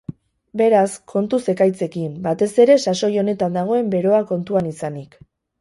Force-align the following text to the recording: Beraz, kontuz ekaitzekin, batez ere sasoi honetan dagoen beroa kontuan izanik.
Beraz, 0.61 0.87
kontuz 1.13 1.39
ekaitzekin, 1.53 2.17
batez 2.25 2.49
ere 2.65 2.79
sasoi 2.87 3.13
honetan 3.25 3.61
dagoen 3.61 3.93
beroa 3.95 4.27
kontuan 4.35 4.73
izanik. 4.75 5.25